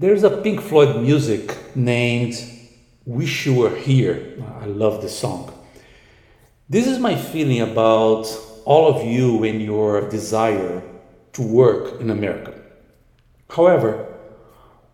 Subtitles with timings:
[0.00, 2.36] There's a Pink Floyd music named
[3.04, 4.40] Wish You Were Here.
[4.60, 5.52] I love the song.
[6.68, 8.28] This is my feeling about
[8.64, 10.84] all of you and your desire
[11.32, 12.54] to work in America.
[13.50, 14.06] However,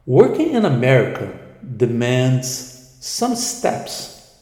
[0.06, 1.38] working in America
[1.76, 4.38] demands some steps,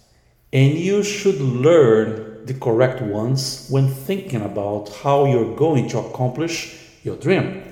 [0.53, 6.79] and you should learn the correct ones when thinking about how you're going to accomplish
[7.03, 7.65] your dream.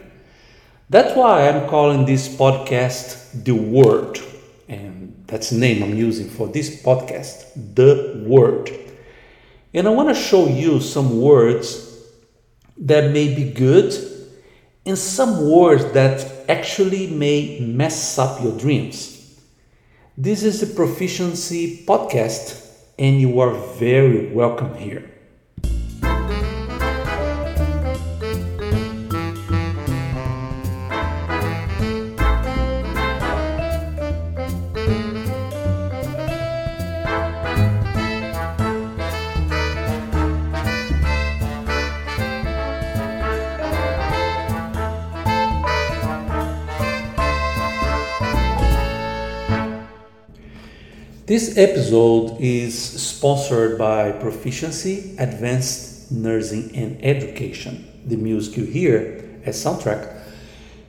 [0.91, 4.18] That's why I'm calling this podcast The Word,
[4.66, 7.46] and that's the name I'm using for this podcast
[7.77, 8.73] The Word.
[9.73, 11.96] And I want to show you some words
[12.79, 13.95] that may be good
[14.84, 19.41] and some words that actually may mess up your dreams.
[20.18, 22.68] This is the Proficiency Podcast,
[22.98, 25.09] and you are very welcome here.
[51.51, 57.90] This episode is sponsored by Proficiency Advanced Nursing and Education.
[58.07, 60.16] The music you hear as soundtrack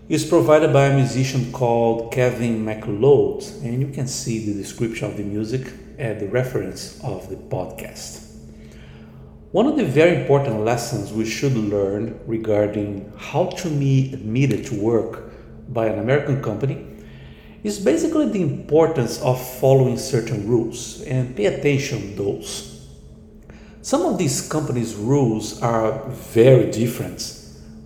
[0.08, 5.18] is provided by a musician called Kevin MacLeod, and you can see the description of
[5.18, 8.23] the music at the reference of the podcast.
[9.52, 14.80] One of the very important lessons we should learn regarding how to be admitted to
[14.80, 15.34] work
[15.70, 16.86] by an American company
[17.64, 22.68] is basically the importance of following certain rules and pay attention to those.
[23.84, 27.38] Some of these companies' rules are very different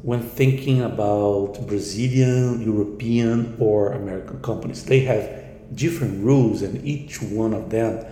[0.01, 4.85] when thinking about Brazilian, European, or American companies.
[4.85, 8.05] They have different rules, and each one of them,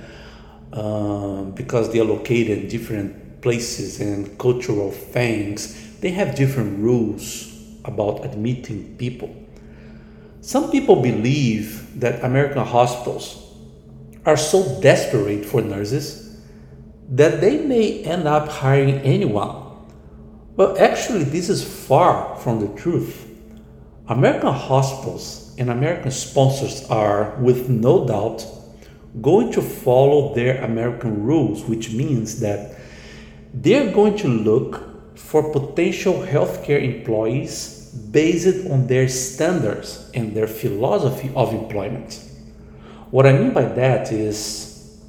[0.73, 7.53] um, because they are located in different places and cultural things, they have different rules
[7.85, 9.42] about admitting people.
[10.43, 13.41] Some people believe that American hospitals
[14.25, 16.37] are so desperate for nurses
[17.07, 19.55] that they may end up hiring anyone.
[20.57, 23.25] But actually, this is far from the truth.
[24.09, 28.45] American hospitals and American sponsors are, with no doubt,
[29.21, 32.75] going to follow their American rules, which means that
[33.53, 41.31] they're going to look for potential healthcare employees based on their standards and their philosophy
[41.35, 42.21] of employment.
[43.11, 44.99] What I mean by that is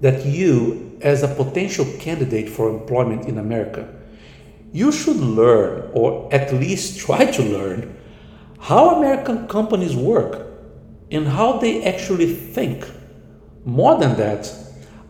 [0.00, 3.92] that you, as a potential candidate for employment in America,
[4.72, 7.96] you should learn, or at least try to learn,
[8.60, 10.46] how American companies work
[11.10, 12.86] and how they actually think.
[13.64, 14.52] More than that,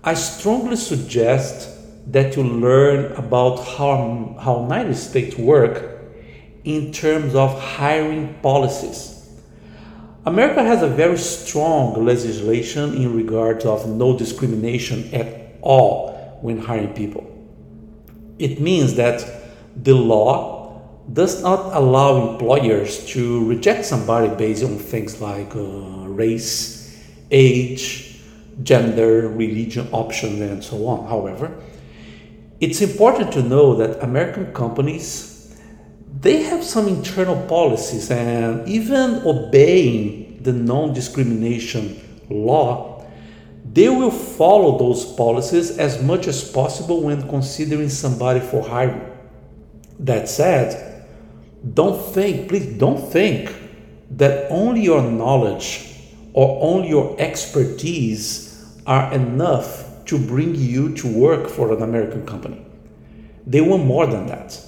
[0.04, 1.68] I strongly suggest
[2.12, 5.97] that you learn about how, how United States work
[6.68, 9.26] in terms of hiring policies.
[10.26, 16.92] America has a very strong legislation in regards of no discrimination at all when hiring
[16.92, 17.24] people.
[18.38, 19.24] It means that
[19.76, 27.02] the law does not allow employers to reject somebody based on things like uh, race,
[27.30, 28.20] age,
[28.62, 31.08] gender, religion, option, and so on.
[31.08, 31.50] However,
[32.60, 35.27] it's important to know that American companies
[36.20, 43.04] they have some internal policies and even obeying the non discrimination law,
[43.72, 49.04] they will follow those policies as much as possible when considering somebody for hiring.
[50.00, 51.04] That said,
[51.74, 53.54] don't think, please don't think
[54.10, 55.88] that only your knowledge
[56.32, 62.64] or only your expertise are enough to bring you to work for an American company.
[63.46, 64.60] They want more than that.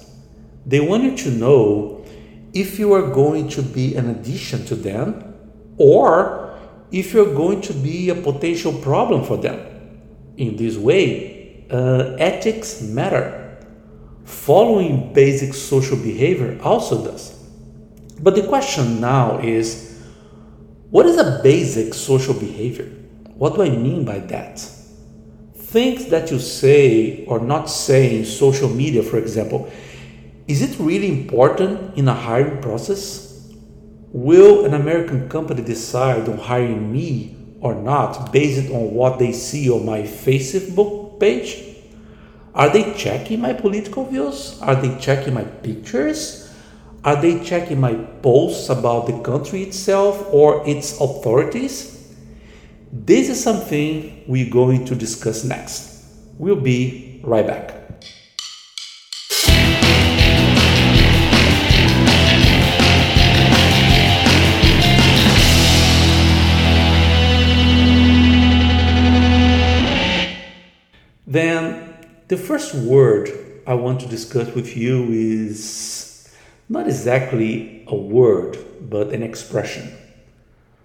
[0.65, 2.05] They wanted to know
[2.53, 5.33] if you are going to be an addition to them
[5.77, 6.57] or
[6.91, 9.59] if you're going to be a potential problem for them.
[10.37, 13.37] In this way, uh, ethics matter.
[14.25, 17.37] Following basic social behavior also does.
[18.21, 19.99] But the question now is
[20.89, 22.85] what is a basic social behavior?
[23.35, 24.59] What do I mean by that?
[25.55, 29.71] Things that you say or not say in social media, for example,
[30.47, 33.49] is it really important in a hiring process?
[34.11, 39.69] Will an American company decide on hiring me or not based on what they see
[39.69, 41.63] on my Facebook page?
[42.53, 44.59] Are they checking my political views?
[44.61, 46.53] Are they checking my pictures?
[47.03, 52.13] Are they checking my posts about the country itself or its authorities?
[52.91, 56.03] This is something we're going to discuss next.
[56.37, 57.80] We'll be right back.
[72.61, 73.27] First word
[73.65, 76.29] I want to discuss with you is
[76.69, 79.91] not exactly a word, but an expression.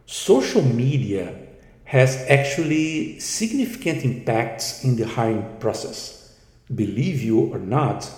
[0.06, 1.34] Social media
[1.84, 6.34] has actually significant impacts in the hiring process.
[6.74, 8.10] Believe you or not,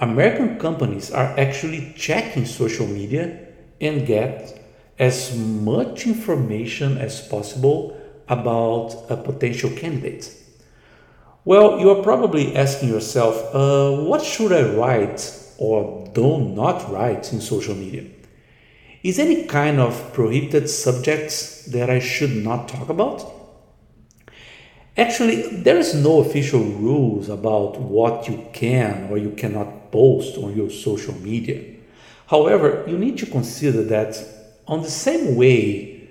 [0.00, 3.38] American companies are actually checking social media
[3.80, 4.60] and get
[4.98, 7.96] as much information as possible
[8.28, 10.32] about a potential candidate.
[11.46, 17.32] Well, you are probably asking yourself, uh, what should I write or do not write
[17.32, 18.02] in social media?
[19.04, 23.32] Is any kind of prohibited subjects that I should not talk about?
[24.96, 30.56] Actually, there is no official rules about what you can or you cannot post on
[30.56, 31.62] your social media.
[32.26, 34.18] However, you need to consider that
[34.66, 36.08] on the same way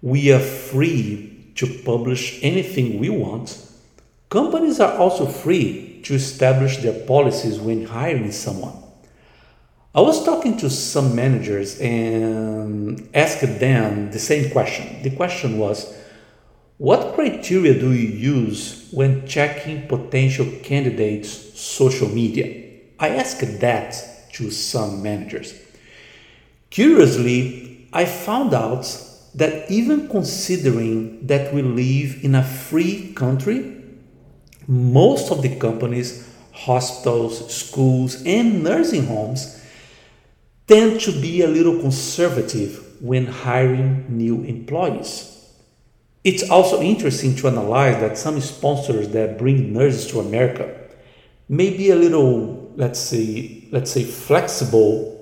[0.00, 3.65] we are free to publish anything we want,
[4.28, 8.74] Companies are also free to establish their policies when hiring someone.
[9.94, 15.02] I was talking to some managers and asked them the same question.
[15.02, 15.94] The question was
[16.76, 22.64] What criteria do you use when checking potential candidates' social media?
[22.98, 25.54] I asked that to some managers.
[26.70, 28.84] Curiously, I found out
[29.34, 33.75] that even considering that we live in a free country,
[34.68, 39.62] most of the companies, hospitals, schools, and nursing homes
[40.66, 45.32] tend to be a little conservative when hiring new employees.
[46.24, 50.76] It's also interesting to analyze that some sponsors that bring nurses to America
[51.48, 55.12] may be a little, let's say, let's say flexible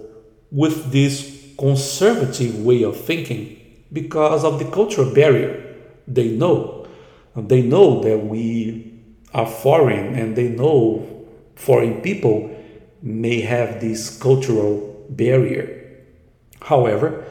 [0.50, 3.60] with this conservative way of thinking
[3.92, 5.76] because of the cultural barrier.
[6.08, 6.86] They know,
[7.36, 8.93] they know that we
[9.34, 11.26] are foreign and they know
[11.56, 12.50] foreign people
[13.02, 16.00] may have this cultural barrier.
[16.62, 17.24] However,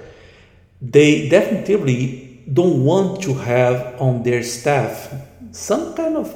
[0.81, 5.13] they definitely don't want to have on their staff
[5.51, 6.35] some kind of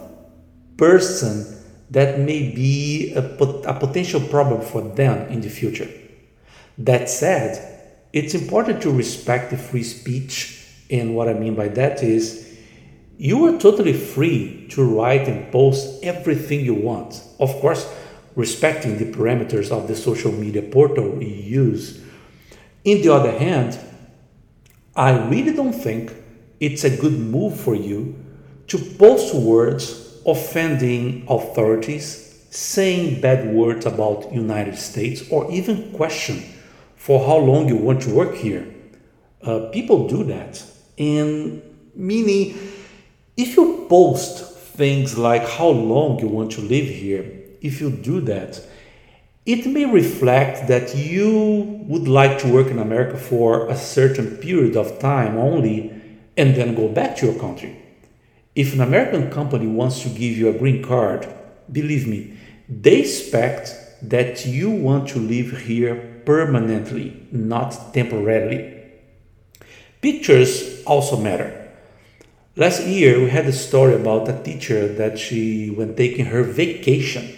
[0.78, 1.56] person
[1.90, 5.90] that may be a, a potential problem for them in the future.
[6.78, 7.78] That said,
[8.14, 12.47] it's important to respect the free speech, and what I mean by that is
[13.18, 17.22] you are totally free to write and post everything you want.
[17.40, 17.92] Of course,
[18.36, 22.00] respecting the parameters of the social media portal you use.
[22.84, 23.80] In the other hand,
[24.96, 26.14] I really don't think
[26.60, 28.16] it's a good move for you
[28.68, 36.44] to post words offending authorities, saying bad words about United States, or even question
[36.96, 38.68] for how long you want to work here.
[39.42, 40.64] Uh, people do that,
[40.98, 41.62] and
[41.96, 42.58] meaning
[43.38, 47.24] if you post things like how long you want to live here,
[47.62, 48.62] if you do that,
[49.46, 54.76] it may reflect that you would like to work in America for a certain period
[54.76, 55.94] of time only
[56.36, 57.82] and then go back to your country.
[58.56, 61.28] If an American company wants to give you a green card,
[61.72, 68.74] believe me, they expect that you want to live here permanently, not temporarily.
[70.02, 71.57] Pictures also matter.
[72.58, 77.36] Last year, we had a story about a teacher that she, when taking her vacation,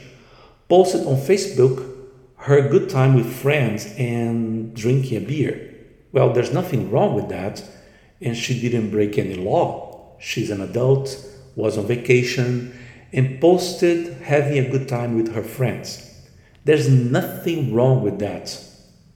[0.69, 1.85] posted on Facebook
[2.37, 5.75] her good time with friends and drinking a beer.
[6.13, 7.61] Well, there's nothing wrong with that,
[8.21, 10.15] and she didn't break any law.
[10.21, 11.21] She's an adult,
[11.53, 12.73] was on vacation,
[13.11, 16.13] and posted having a good time with her friends.
[16.63, 18.57] There's nothing wrong with that.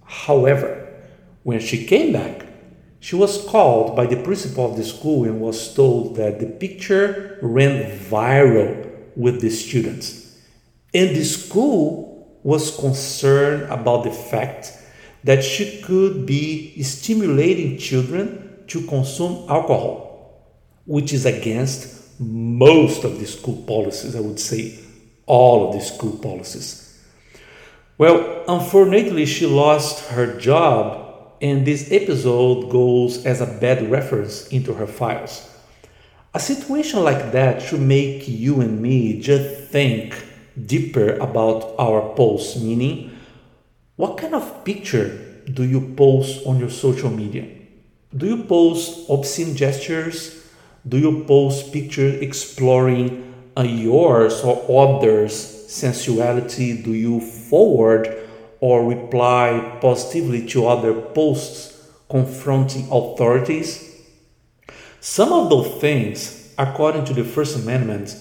[0.03, 0.85] However,
[1.43, 2.42] when she came back,
[3.03, 7.37] she was called by the principal of the school and was told that the picture
[7.41, 10.37] ran viral with the students.
[10.93, 14.71] And the school was concerned about the fact
[15.25, 20.55] that she could be stimulating children to consume alcohol,
[20.85, 24.79] which is against most of the school policies, I would say
[25.25, 27.03] all of the school policies.
[27.97, 31.02] Well, unfortunately, she lost her job
[31.43, 35.49] and this episode goes as a bad reference into her files.
[36.33, 40.15] A situation like that should make you and me just think
[40.65, 43.11] deeper about our posts, meaning,
[43.97, 45.19] what kind of picture
[45.51, 47.45] do you post on your social media?
[48.15, 50.47] Do you post obscene gestures?
[50.87, 55.35] Do you post pictures exploring yours or others'
[55.69, 56.81] sensuality?
[56.81, 58.22] Do you forward
[58.63, 63.67] or reply positively to other posts confronting authorities?
[65.01, 68.15] Some of those things, according to the First Amendment,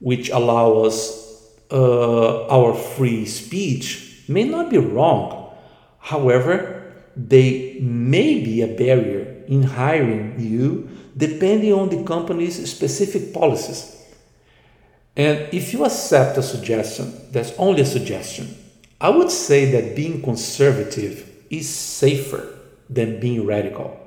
[0.00, 0.96] which allow us
[1.70, 5.52] uh, our free speech, may not be wrong.
[5.98, 14.02] However, they may be a barrier in hiring you depending on the company's specific policies.
[15.14, 18.48] And if you accept a suggestion, that's only a suggestion,
[19.04, 22.58] I would say that being conservative is safer
[22.88, 24.00] than being radical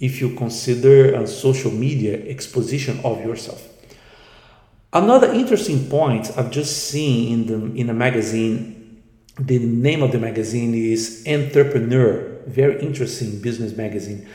[0.00, 3.68] if you consider a social media exposition of yourself.
[4.92, 9.04] Another interesting point I've just seen in the in a magazine,
[9.38, 14.26] the name of the magazine is Entrepreneur, very interesting business magazine.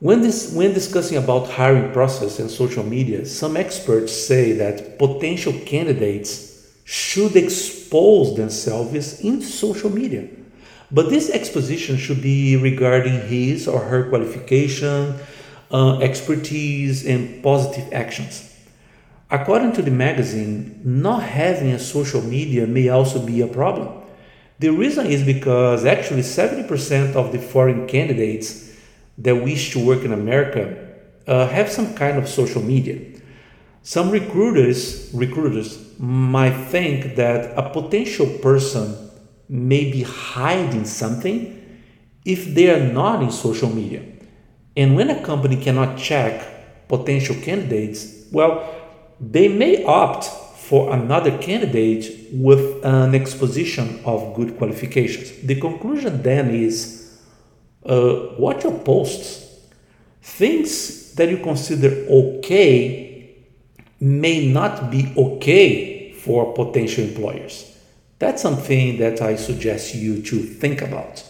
[0.00, 5.52] When, this, when discussing about hiring process and social media, some experts say that potential
[5.64, 6.51] candidates
[6.84, 10.28] should expose themselves in social media.
[10.90, 15.14] But this exposition should be regarding his or her qualification,
[15.70, 18.48] uh, expertise, and positive actions.
[19.30, 23.88] According to the magazine, not having a social media may also be a problem.
[24.58, 28.70] The reason is because actually 70% of the foreign candidates
[29.16, 30.76] that wish to work in America
[31.26, 33.11] uh, have some kind of social media.
[33.82, 39.10] Some recruiters recruiters might think that a potential person
[39.48, 41.58] may be hiding something
[42.24, 44.02] if they are not in social media.
[44.76, 48.72] And when a company cannot check potential candidates, well,
[49.20, 55.32] they may opt for another candidate with an exposition of good qualifications.
[55.42, 57.18] The conclusion then is
[57.84, 59.40] uh, watch your posts.
[60.22, 63.11] Things that you consider okay
[64.02, 67.72] may not be okay for potential employers.
[68.18, 71.22] That's something that I suggest you to think about.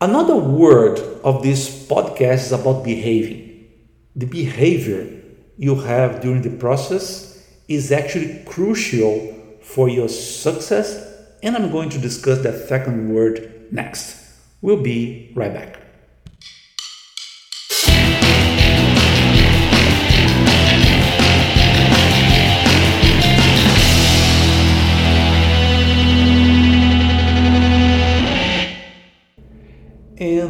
[0.00, 3.68] Another word of this podcast is about behaving.
[4.16, 5.08] The behavior
[5.56, 11.06] you have during the process is actually crucial for your success,
[11.40, 14.16] and I'm going to discuss that second word next.
[14.60, 15.81] We'll be right back.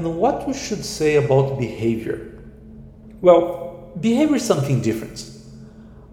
[0.04, 2.42] And what we should say about behavior?
[3.20, 5.30] Well, behavior is something different.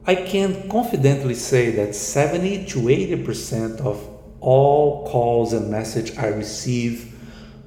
[0.05, 4.07] I can confidently say that 70 to 80% of
[4.41, 7.15] all calls and messages I receive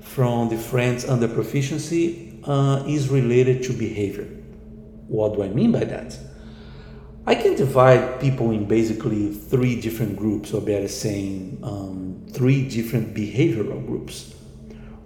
[0.00, 4.28] from the friends under proficiency uh, is related to behavior.
[5.08, 6.16] What do I mean by that?
[7.26, 13.12] I can divide people in basically three different groups, or better saying, um, three different
[13.12, 14.36] behavioral groups.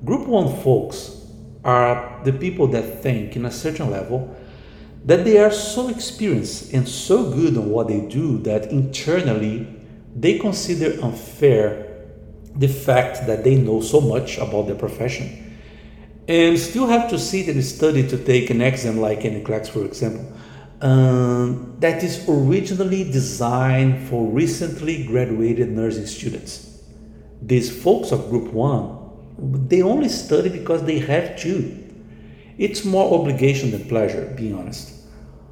[0.07, 1.27] Group one folks
[1.65, 4.35] are the people that think, in a certain level,
[5.05, 9.69] that they are so experienced and so good on what they do that internally
[10.17, 12.07] they consider unfair
[12.55, 15.47] the fact that they know so much about their profession
[16.29, 19.85] and still have to sit and study to take an exam like any NCLEX, for
[19.85, 20.33] example,
[20.81, 26.83] um, that is originally designed for recently graduated nursing students.
[27.41, 28.96] These folks of Group 1,
[29.39, 31.85] they only study because they have to.
[32.59, 34.93] It's more obligation than pleasure, being honest.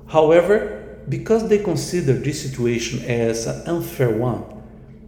[0.06, 4.44] However, because they consider this situation as an unfair one,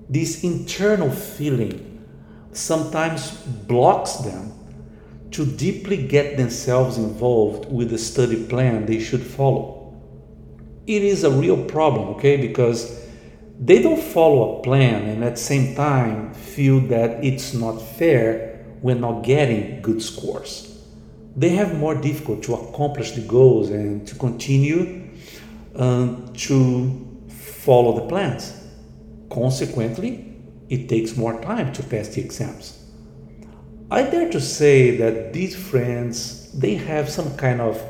[0.09, 2.05] this internal feeling
[2.53, 4.53] sometimes blocks them
[5.31, 9.95] to deeply get themselves involved with the study plan they should follow.
[10.87, 13.05] It is a real problem, okay, because
[13.59, 18.56] they don't follow a plan and at the same time feel that it's not fair
[18.83, 20.73] when not getting good scores.
[21.37, 25.11] They have more difficult to accomplish the goals and to continue
[25.75, 28.53] um, to follow the plans.
[29.31, 30.35] Consequently,
[30.69, 32.83] it takes more time to pass the exams.
[33.91, 37.81] I dare to say that these friends they have some kind of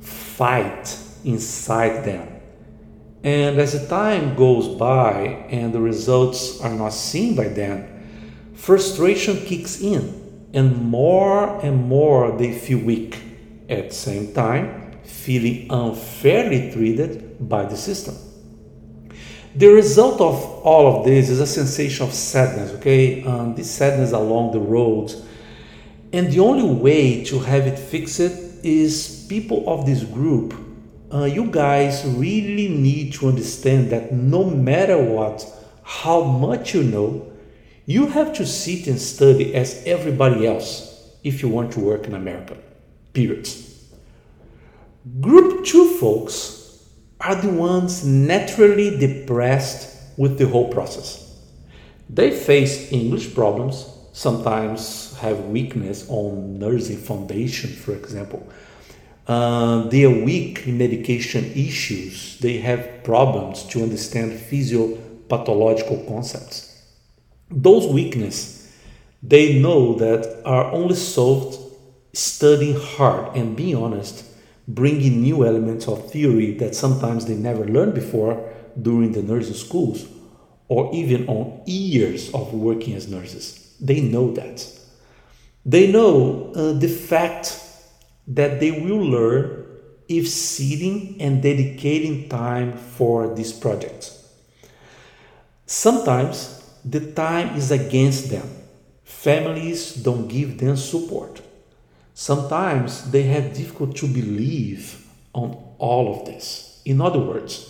[0.00, 2.40] fight inside them.
[3.22, 7.99] And as the time goes by and the results are not seen by them,
[8.60, 13.18] frustration kicks in and more and more they feel weak.
[13.68, 18.16] At the same time, feeling unfairly treated by the system.
[19.54, 23.24] The result of all of this is a sensation of sadness, okay?
[23.24, 25.12] Um, this sadness along the road
[26.12, 28.18] And the only way to have it fixed
[28.64, 30.54] is people of this group.
[31.12, 35.46] Uh, you guys really need to understand that no matter what,
[35.84, 37.29] how much you know,
[37.86, 42.14] you have to sit and study as everybody else if you want to work in
[42.14, 42.56] America.
[43.12, 43.48] Period.
[45.20, 46.86] Group 2 folks
[47.20, 51.38] are the ones naturally depressed with the whole process.
[52.08, 58.48] They face English problems, sometimes have weakness on nursing foundation, for example.
[59.26, 62.38] Uh, they are weak in medication issues.
[62.40, 66.69] They have problems to understand physiopathological concepts.
[67.50, 68.72] Those weaknesses,
[69.22, 71.58] they know that are only solved
[72.12, 74.24] studying hard and being honest,
[74.66, 80.06] bringing new elements of theory that sometimes they never learned before during the nursing schools
[80.68, 83.76] or even on years of working as nurses.
[83.80, 84.66] They know that.
[85.66, 87.60] They know uh, the fact
[88.28, 89.66] that they will learn
[90.08, 94.12] if sitting and dedicating time for this project.
[95.66, 98.48] Sometimes the time is against them.
[99.04, 101.42] Families don't give them support.
[102.14, 106.82] Sometimes they have difficult to believe on all of this.
[106.84, 107.66] In other words,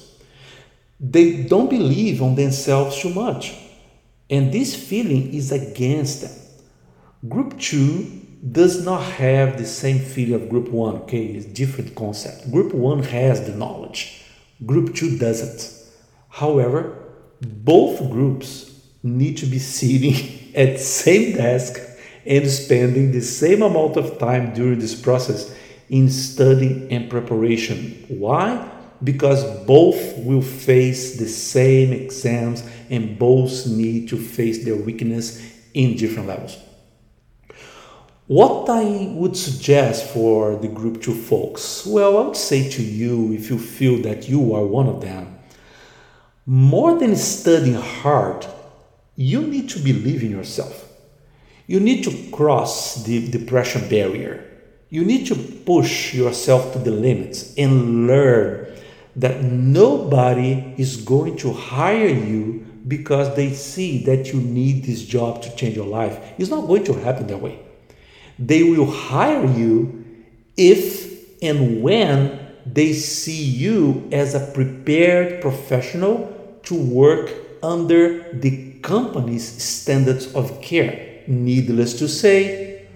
[0.99, 3.57] they don't believe on themselves too much.
[4.29, 7.29] And this feeling is against them.
[7.29, 8.21] Group 2
[8.53, 11.27] does not have the same feeling of group 1, okay?
[11.27, 12.51] It's different concept.
[12.51, 14.25] Group 1 has the knowledge.
[14.65, 15.75] Group 2 doesn't.
[16.29, 16.97] However,
[17.41, 18.70] both groups
[19.03, 21.81] need to be sitting at same desk
[22.27, 25.55] and spending the same amount of time during this process
[25.89, 28.05] in studying and preparation.
[28.09, 28.71] Why?
[29.03, 35.43] because both will face the same exams and both need to face their weakness
[35.73, 36.59] in different levels.
[38.27, 43.33] What I would suggest for the group 2 folks, well, I would say to you,
[43.33, 45.39] if you feel that you are one of them,
[46.47, 48.47] more than studying hard,
[49.21, 50.89] you need to believe in yourself.
[51.67, 54.43] You need to cross the depression barrier.
[54.89, 58.75] You need to push yourself to the limits and learn
[59.17, 65.43] that nobody is going to hire you because they see that you need this job
[65.43, 66.19] to change your life.
[66.39, 67.59] It's not going to happen that way.
[68.39, 70.03] They will hire you
[70.57, 77.31] if and when they see you as a prepared professional to work
[77.63, 81.23] under the company's standards of care.
[81.27, 82.87] Needless to say,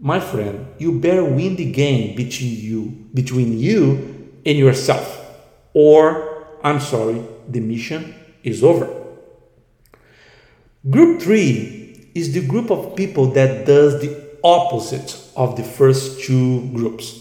[0.00, 5.24] my friend, you better win the game between you between you and yourself
[5.74, 8.88] or I'm sorry, the mission is over.
[10.88, 16.70] Group 3 is the group of people that does the opposite of the first two
[16.70, 17.20] groups.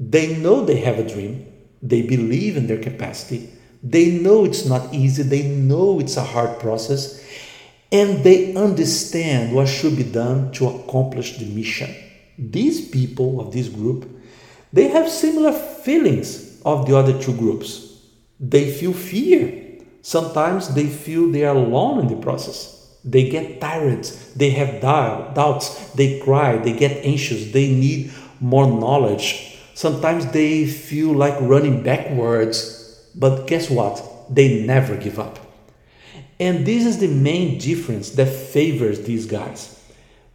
[0.00, 1.46] They know they have a dream,
[1.80, 3.50] they believe in their capacity,
[3.82, 7.21] they know it's not easy, they know it's a hard process,
[7.92, 11.94] and they understand what should be done to accomplish the mission.
[12.38, 14.08] These people of this group,
[14.72, 18.00] they have similar feelings of the other two groups.
[18.40, 19.78] They feel fear.
[20.00, 22.78] Sometimes they feel they are alone in the process.
[23.04, 24.04] They get tired,
[24.36, 29.58] they have doubts, they cry, they get anxious, they need more knowledge.
[29.74, 34.02] Sometimes they feel like running backwards, but guess what?
[34.30, 35.41] They never give up.
[36.42, 39.80] And this is the main difference that favors these guys.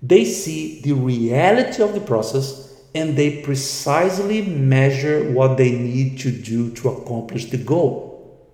[0.01, 6.31] They see the reality of the process and they precisely measure what they need to
[6.31, 8.47] do to accomplish the goal.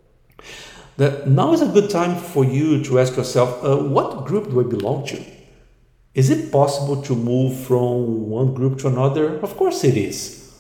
[0.98, 4.60] That now is a good time for you to ask yourself, uh, what group do
[4.60, 5.24] I belong to?
[6.16, 9.38] Is it possible to move from one group to another?
[9.42, 10.58] Of course it is.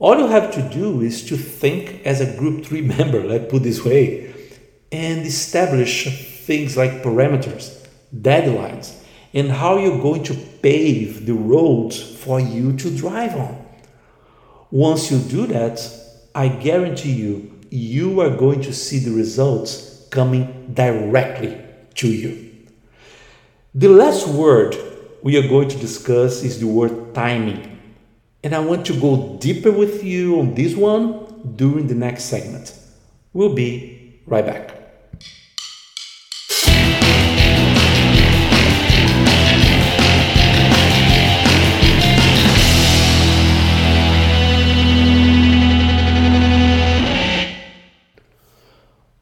[0.00, 3.62] All you have to do is to think as a group 3 member, let's put
[3.62, 4.34] this way,
[4.90, 9.00] and establish things like parameters, deadlines,
[9.34, 13.66] and how you're going to pave the roads for you to drive on.
[14.70, 15.80] Once you do that,
[16.34, 21.58] I guarantee you, you are going to see the results coming directly
[21.94, 22.50] to you.
[23.74, 24.76] The last word
[25.22, 27.78] we are going to discuss is the word timing.
[28.44, 32.76] And I want to go deeper with you on this one during the next segment.
[33.32, 34.81] We'll be right back.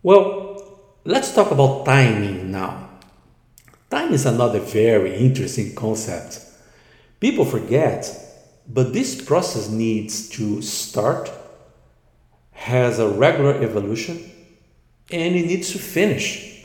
[0.02, 2.88] Well, let's talk about timing now.
[3.90, 6.40] Time is another very interesting concept.
[7.20, 8.10] People forget,
[8.66, 11.30] but this process needs to start,
[12.52, 14.30] has a regular evolution,
[15.10, 16.64] and it needs to finish.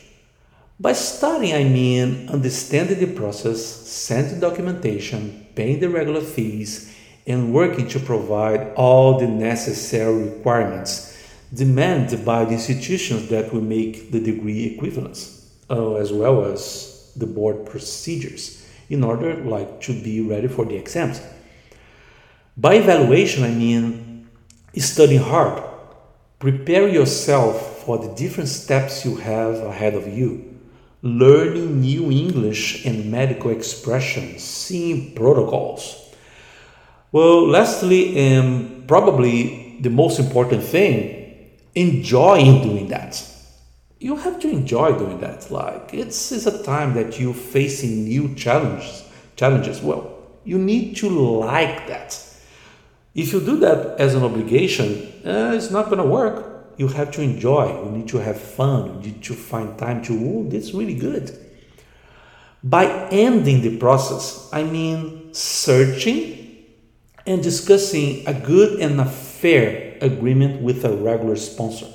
[0.80, 6.96] By starting, I mean understanding the process, sending documentation, paying the regular fees,
[7.28, 11.15] and working to provide all the necessary requirements
[11.56, 17.26] demanded by the institutions that we make the degree equivalence, uh, as well as the
[17.26, 21.22] board procedures, in order like to be ready for the exams.
[22.58, 24.28] By evaluation, I mean
[24.78, 25.64] studying hard.
[26.40, 30.56] Prepare yourself for the different steps you have ahead of you
[31.06, 36.02] learning new English and medical expressions, seeing protocols.
[37.12, 41.15] Well, lastly, and probably the most important thing,
[41.76, 43.24] enjoying doing that.
[44.00, 45.52] You have to enjoy doing that.
[45.52, 49.04] Like it's, it's a time that you're facing new challenges.
[49.36, 49.82] Challenges.
[49.82, 52.20] Well, you need to like that.
[53.14, 57.12] If you do that as an obligation, uh, it's not going to work you have
[57.12, 60.66] to enjoy, you need to have fun, you need to find time to, oh, this
[60.66, 61.38] is really good.
[62.64, 66.66] By ending the process, I mean searching
[67.26, 71.88] and discussing a good and a fair agreement with a regular sponsor,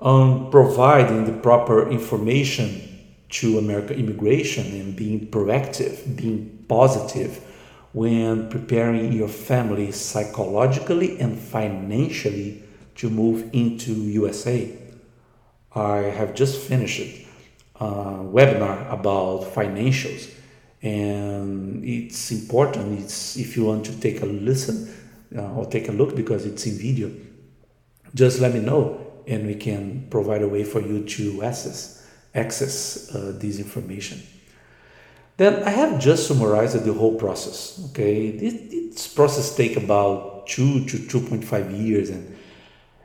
[0.00, 2.88] um, providing the proper information
[3.28, 7.44] to American immigration and being proactive, being positive
[7.92, 12.62] when preparing your family psychologically and financially
[12.94, 14.76] to move into USA.
[15.74, 17.26] I have just finished
[17.76, 20.30] a webinar about financials
[20.82, 24.92] and it's important it's if you want to take a listen
[25.36, 27.10] uh, or take a look because it's in video.
[28.14, 33.14] Just let me know and we can provide a way for you to access access
[33.14, 34.22] uh, this information.
[35.36, 38.30] Then i have just summarized the whole process okay?
[38.30, 42.36] This, this process take about two to 2.5 years and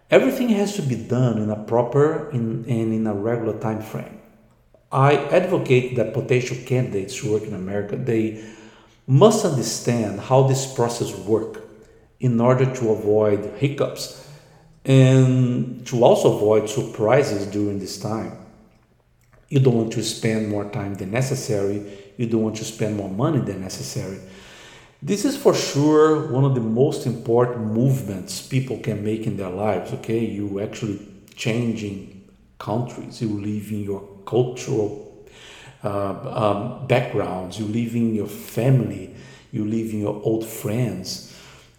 [0.09, 4.21] Everything has to be done in a proper in, and in a regular time frame.
[4.89, 8.41] I advocate that potential candidates who work in America they
[9.05, 11.59] must understand how this process works
[12.19, 14.27] in order to avoid hiccups
[14.85, 18.37] and to also avoid surprises during this time.
[19.49, 22.13] You don't want to spend more time than necessary.
[22.17, 24.19] You don't want to spend more money than necessary.
[25.01, 29.49] This is for sure one of the most important movements people can make in their
[29.49, 29.93] lives.
[29.93, 30.99] Okay, you actually
[31.35, 32.27] changing
[32.57, 35.27] countries, you leaving your cultural
[35.83, 39.15] uh, um, backgrounds, you leaving your family,
[39.51, 41.26] you leaving your old friends,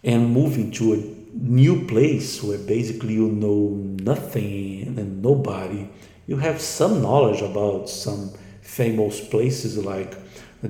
[0.03, 0.97] and moving to a
[1.33, 3.69] new place where basically you know
[4.03, 5.87] nothing and nobody.
[6.27, 8.31] You have some knowledge about some
[8.61, 10.15] famous places like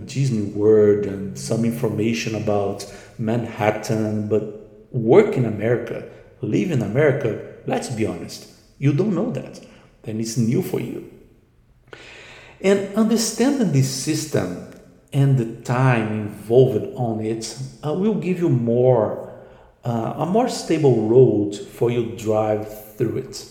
[0.06, 2.86] Disney World and some information about
[3.18, 6.08] Manhattan, but work in America,
[6.42, 9.60] live in America, let's be honest, you don't know that.
[10.04, 11.12] Then it's new for you.
[12.62, 14.72] And understanding this system
[15.12, 19.19] and the time involved on it will give you more
[19.84, 23.46] uh, a more stable road for you drive through it.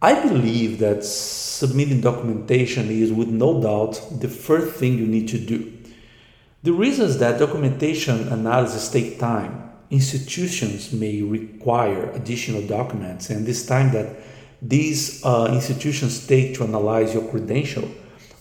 [0.00, 5.38] I believe that submitting documentation is, with no doubt, the first thing you need to
[5.38, 5.72] do.
[6.64, 9.70] The reason is that documentation analysis take time.
[9.90, 14.16] Institutions may require additional documents, and this time that
[14.60, 17.88] these uh, institutions take to analyze your credential,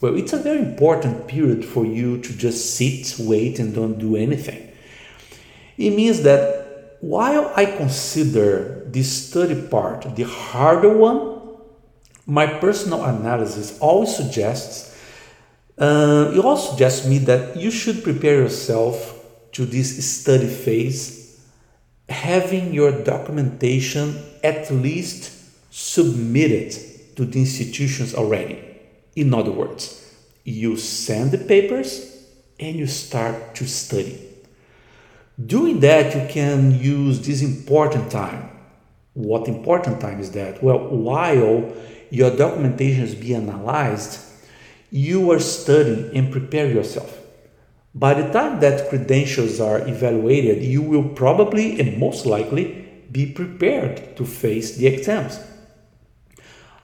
[0.01, 4.15] well, it's a very important period for you to just sit, wait, and don't do
[4.15, 4.70] anything.
[5.77, 11.39] It means that while I consider this study part the harder one,
[12.25, 14.95] my personal analysis always suggests,
[15.77, 21.39] uh, it also suggests me that you should prepare yourself to this study phase,
[22.07, 25.31] having your documentation at least
[25.73, 26.71] submitted
[27.15, 28.63] to the institutions already.
[29.15, 29.97] In other words,
[30.43, 32.25] you send the papers
[32.59, 34.30] and you start to study.
[35.39, 38.49] Doing that, you can use this important time.
[39.13, 40.61] What important time is that?
[40.63, 41.73] Well, while
[42.09, 44.19] your documentation is being analyzed,
[44.89, 47.17] you are studying and prepare yourself.
[47.95, 54.15] By the time that credentials are evaluated, you will probably and most likely be prepared
[54.17, 55.39] to face the exams.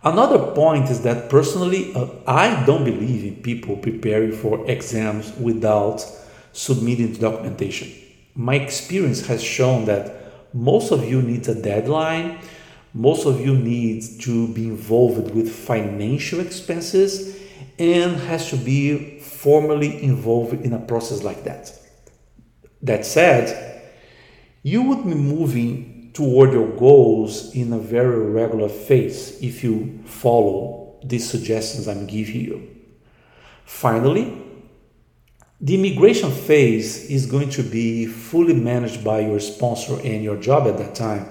[0.04, 6.06] Another point is that personally, uh, I don't believe in people preparing for exams without
[6.54, 8.07] submitting the documentation.
[8.38, 12.40] My experience has shown that most of you need a deadline
[12.98, 17.40] most of you need to be involved with financial expenses
[17.78, 21.72] and has to be formally involved in a process like that.
[22.82, 23.84] That said,
[24.64, 31.00] you would be moving toward your goals in a very regular phase if you follow
[31.04, 32.76] these suggestions I'm giving you.
[33.64, 34.42] Finally,
[35.60, 40.68] the immigration phase is going to be fully managed by your sponsor and your job
[40.68, 41.28] at that time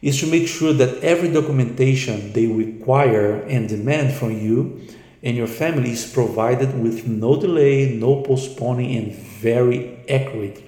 [0.00, 4.80] is to make sure that every documentation they require and demand from you
[5.22, 10.60] and your family is provided with no delay, no postponing, and very accurate,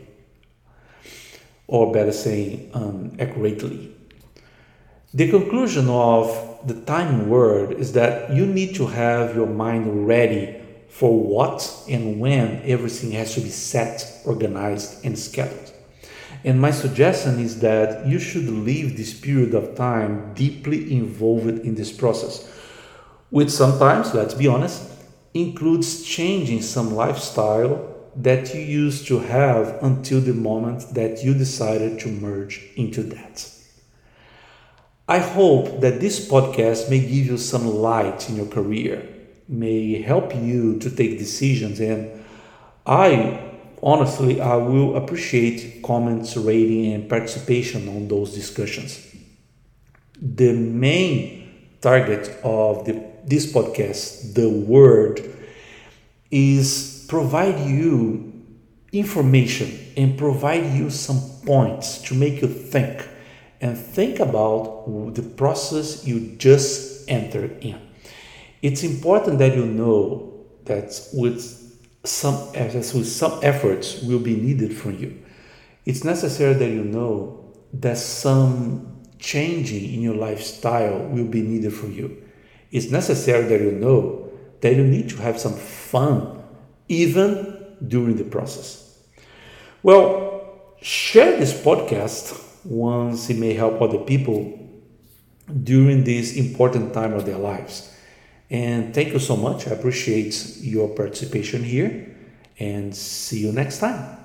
[1.66, 3.92] or better saying, um, accurately.
[5.12, 10.63] The conclusion of the time word is that you need to have your mind ready
[10.94, 15.72] for what and when everything has to be set, organized, and scheduled.
[16.44, 21.74] And my suggestion is that you should leave this period of time deeply involved in
[21.74, 22.48] this process,
[23.30, 24.88] which sometimes, let's be honest,
[25.34, 31.98] includes changing some lifestyle that you used to have until the moment that you decided
[31.98, 33.50] to merge into that.
[35.08, 39.13] I hope that this podcast may give you some light in your career
[39.48, 41.80] may help you to take decisions.
[41.80, 42.24] And
[42.86, 43.52] I
[43.82, 49.14] honestly, I will appreciate comments, rating, and participation on those discussions.
[50.20, 55.20] The main target of the, this podcast, the word,
[56.30, 58.32] is provide you
[58.92, 63.06] information and provide you some points to make you think
[63.60, 67.80] and think about the process you just entered in.
[68.64, 71.42] It's important that you know that with
[72.02, 75.22] some with some efforts will be needed from you.
[75.84, 81.88] It's necessary that you know that some changing in your lifestyle will be needed for
[81.88, 82.24] you.
[82.70, 86.42] It's necessary that you know that you need to have some fun
[86.88, 88.98] even during the process.
[89.82, 94.58] Well, share this podcast once it may help other people
[95.64, 97.90] during this important time of their lives.
[98.50, 99.66] And thank you so much.
[99.66, 102.14] I appreciate your participation here
[102.58, 104.23] and see you next time.